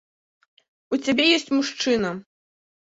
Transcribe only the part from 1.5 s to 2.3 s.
мужчына!